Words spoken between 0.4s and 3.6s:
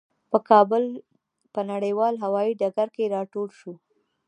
کابل په نړیوال هوايي ډګر کې راټول